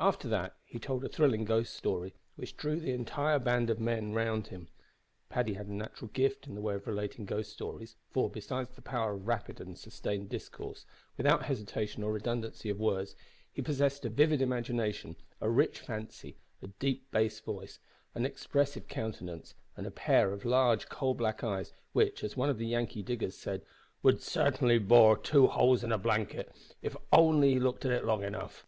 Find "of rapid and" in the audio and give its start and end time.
9.14-9.78